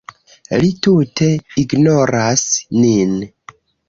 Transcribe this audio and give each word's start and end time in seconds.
Li 0.61 0.69
tute 0.85 1.27
ignoras 1.63 2.47
nin. 2.79 3.13